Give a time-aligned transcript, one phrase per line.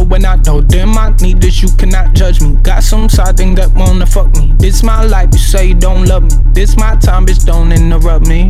[0.00, 0.60] We blowing out though.
[0.60, 2.56] Damn, I need this, you cannot judge me.
[2.62, 4.52] Got some side thing that wanna fuck me.
[4.56, 6.30] This my life, you say you don't love me.
[6.52, 8.48] This my time, bitch, don't interrupt me.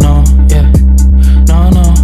[0.00, 0.70] No, yeah,
[1.48, 1.94] no, no,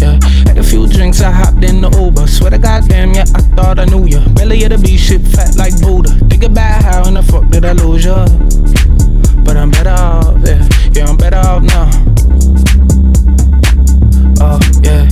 [0.00, 0.18] yeah.
[0.46, 2.26] Had a few drinks, I hopped in the Uber.
[2.26, 4.26] Swear to goddamn, yeah, I thought I knew ya.
[4.30, 6.10] Belly of the beast, shit fat like Buddha.
[6.28, 8.26] Think about how in the fuck did I lose ya?
[9.44, 11.90] But I'm better off, yeah, yeah, I'm better off now.
[14.44, 15.06] Oh, yeah,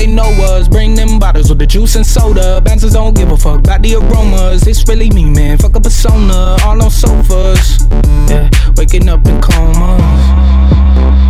[0.00, 0.66] they know us.
[0.68, 2.60] Bring them bottles with the juice and soda.
[2.60, 4.66] Bouncers don't give a fuck about the aromas.
[4.66, 5.58] It's really me, man.
[5.58, 7.86] Fuck a persona, all on sofas.
[8.28, 11.29] Yeah, waking up in comas.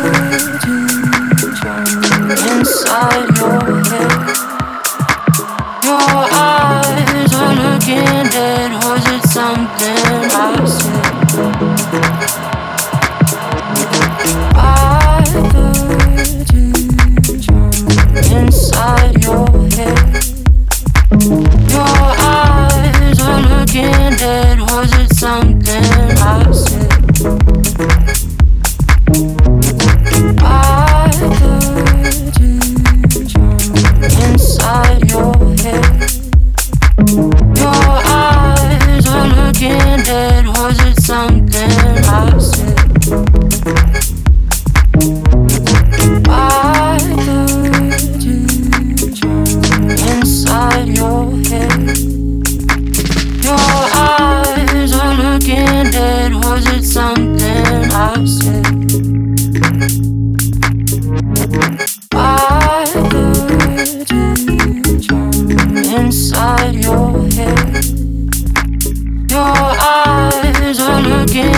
[71.21, 71.50] again.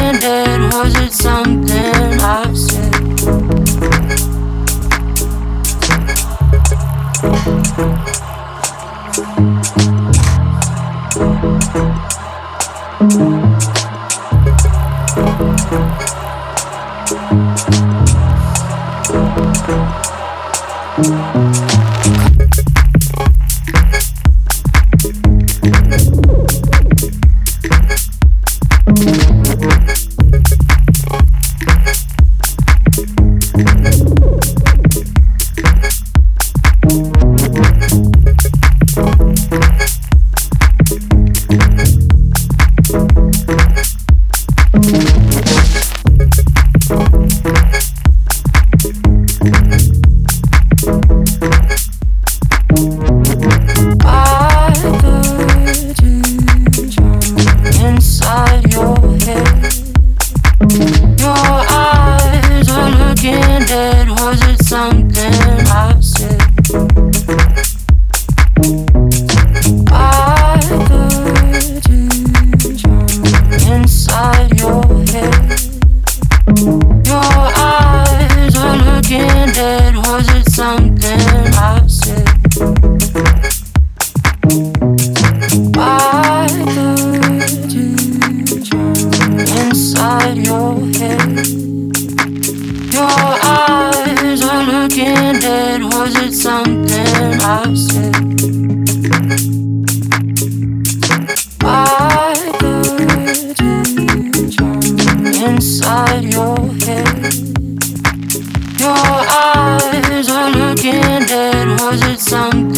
[111.93, 112.72] was it something?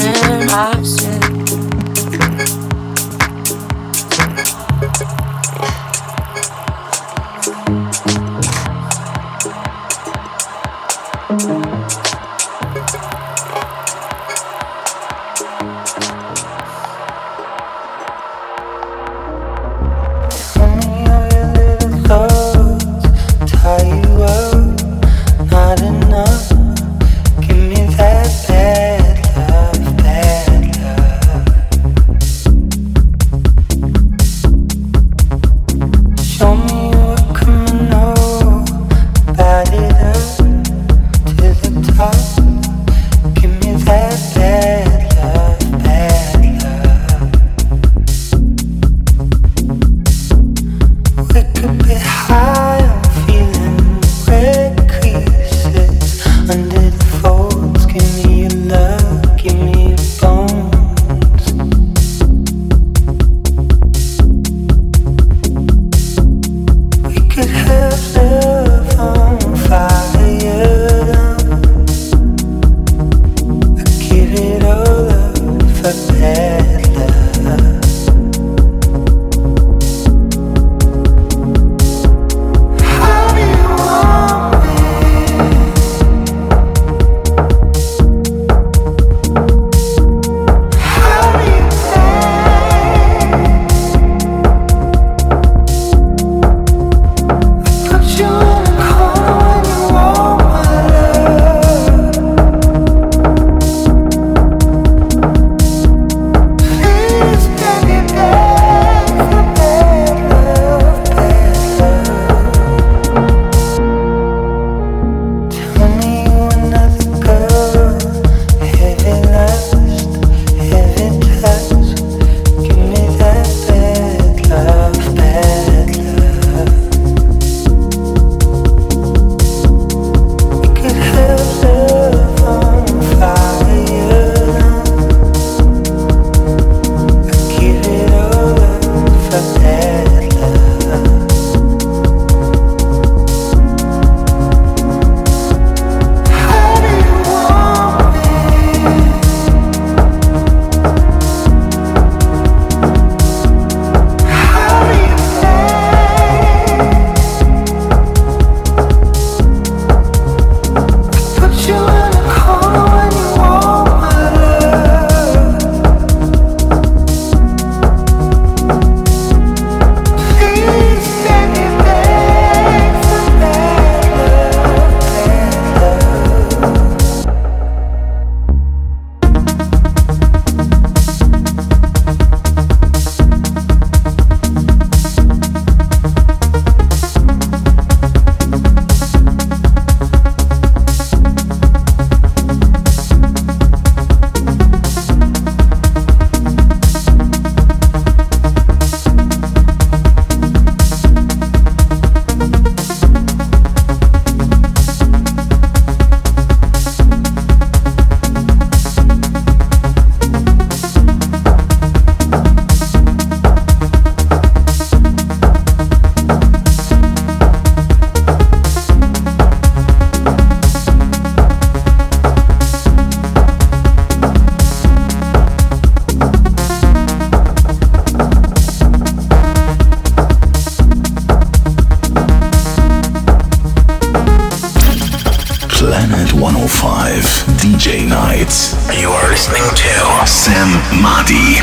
[236.65, 237.21] 105
[237.61, 238.73] DJ Nights.
[238.99, 240.67] You are listening to Sam
[240.99, 241.61] Madi.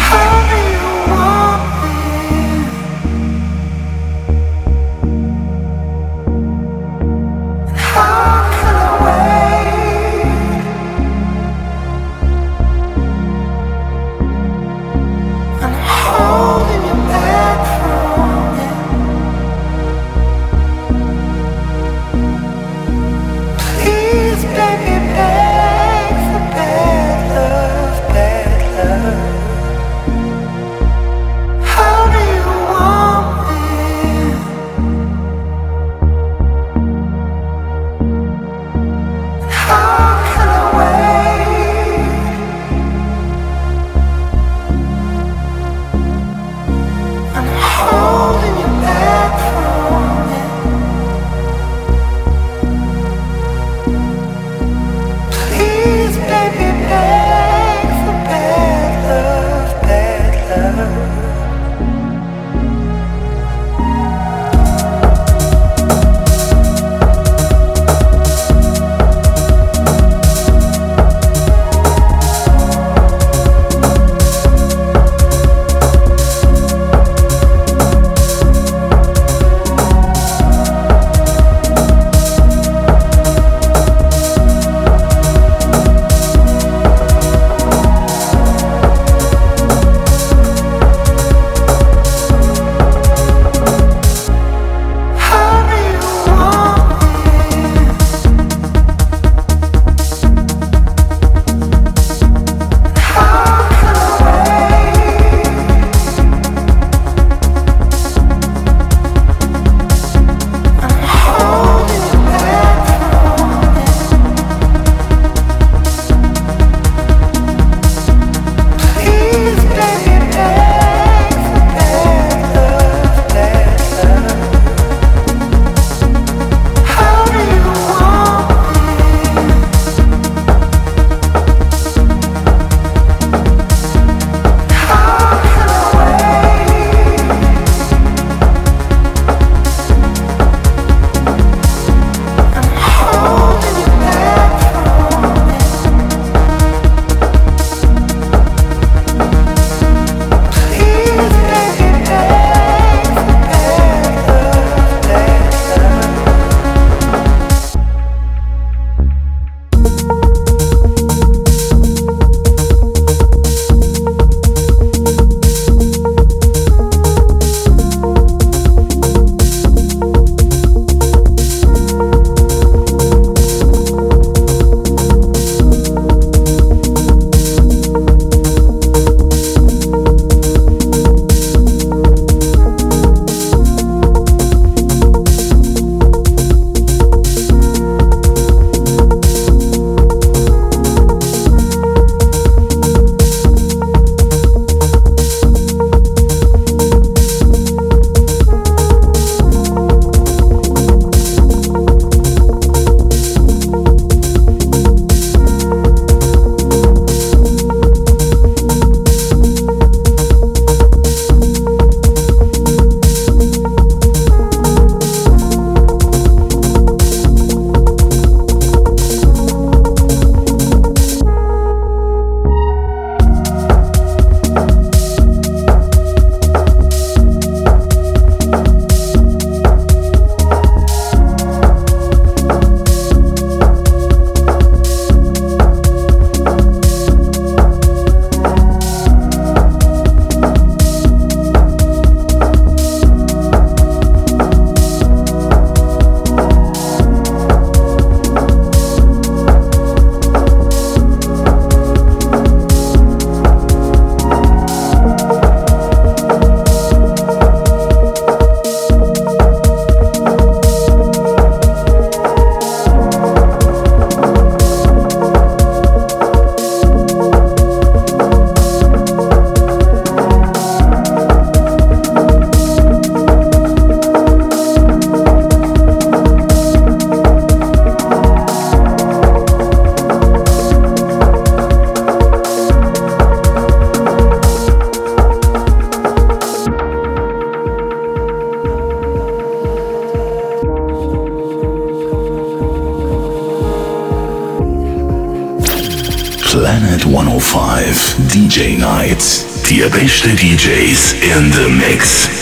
[300.23, 302.42] Beste DJs in the mix.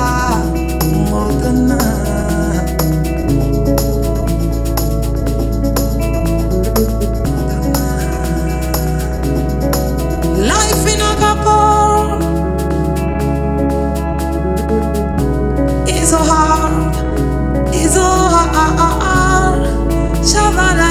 [20.61, 20.90] para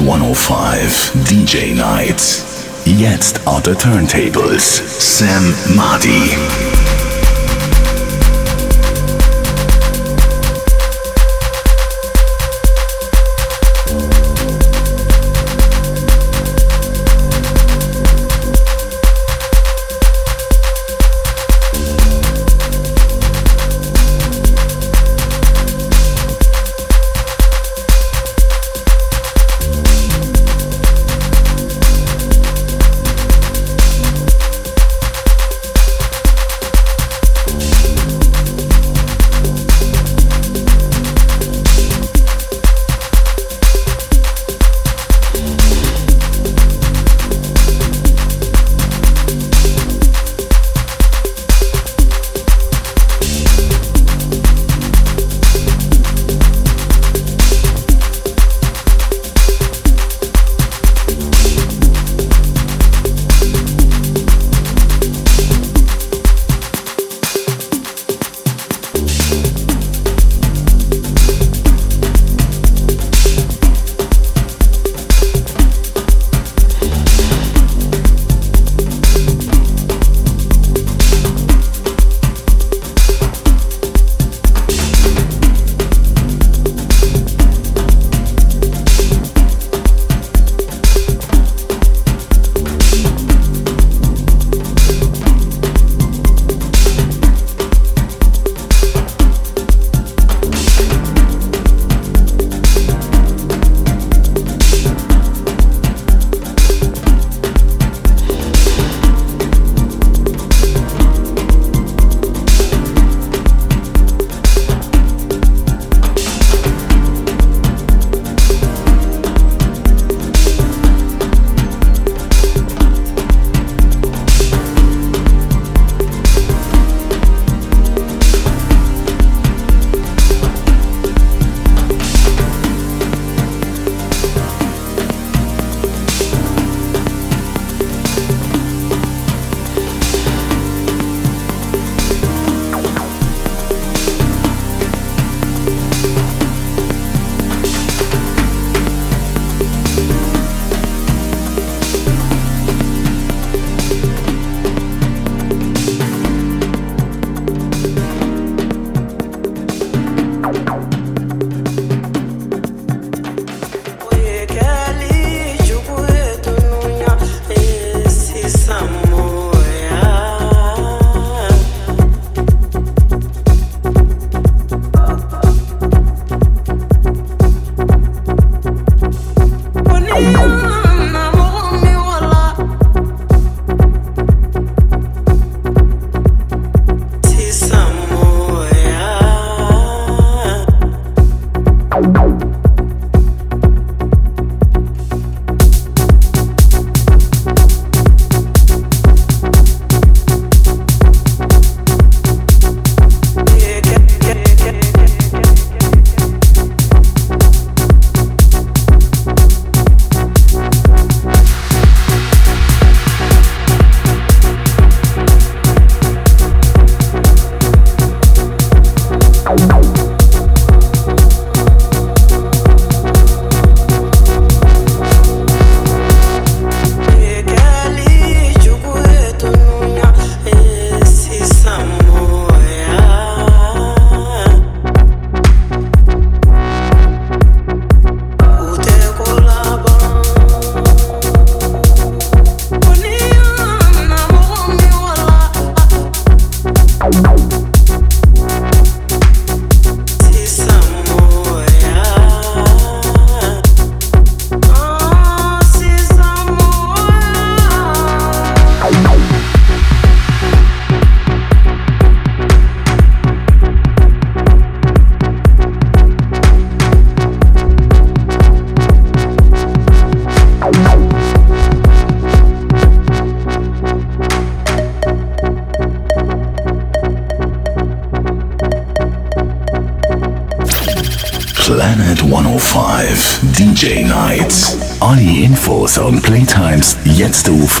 [0.00, 2.66] 105 DJ Nights.
[2.86, 5.42] Jetzt on the turntables, Sam
[5.76, 6.79] Marty.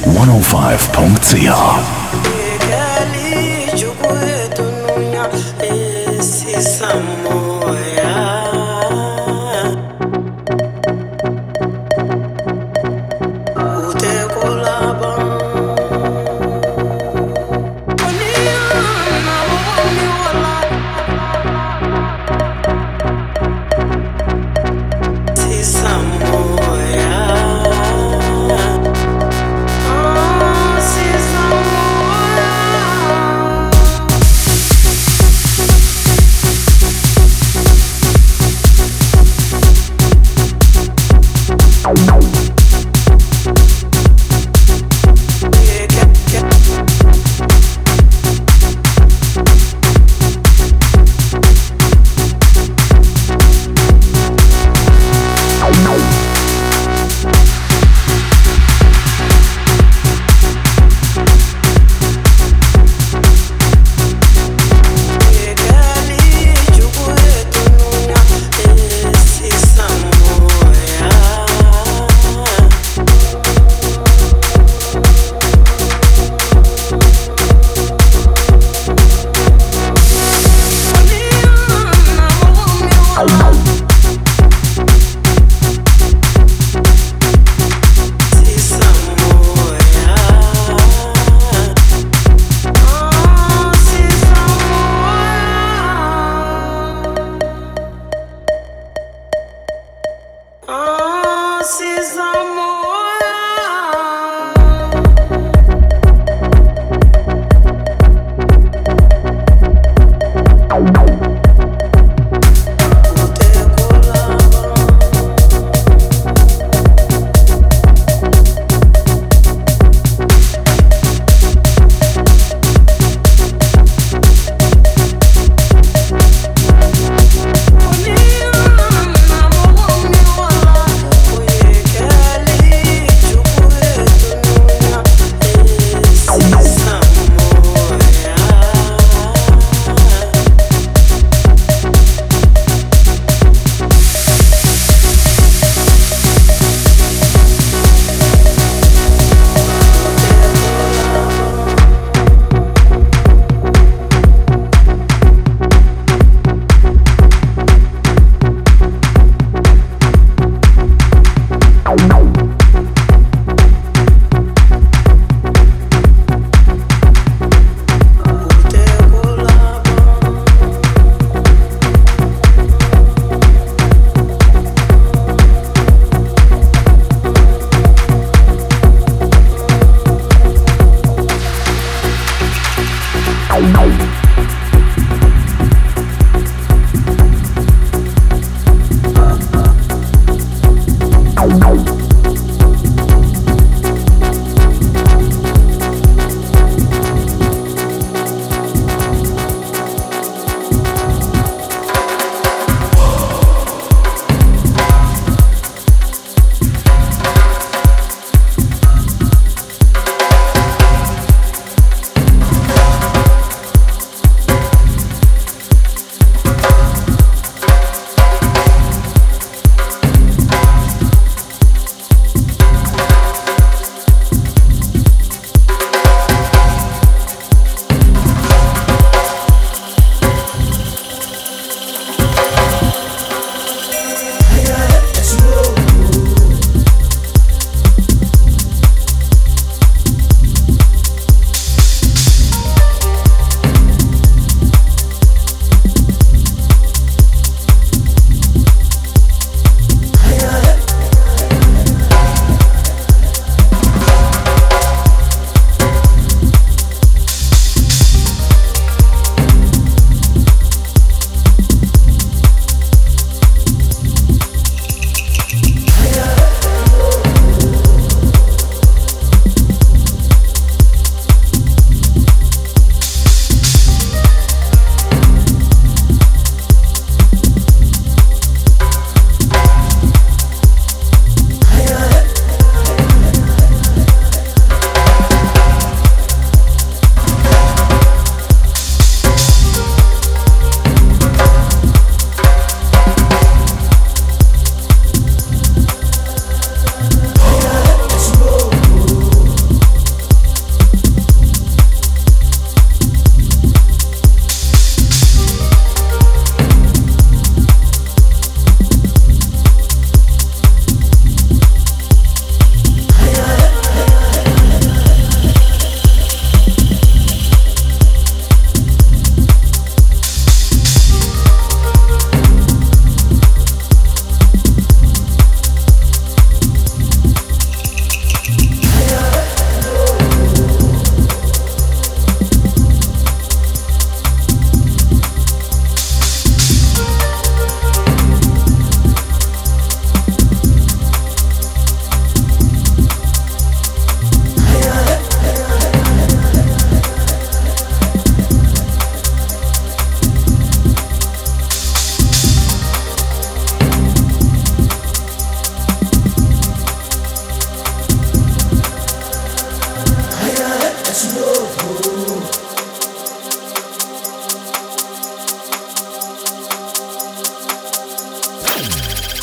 [0.04, 1.99] 105.ch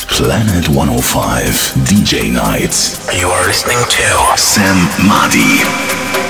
[0.08, 1.52] Planet 105
[1.84, 2.98] DJ Nights.
[3.20, 6.27] You are listening to Sam Madi.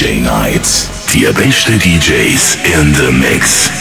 [0.00, 0.88] DJ Nights.
[1.12, 3.79] Die beste DJs in the Mix.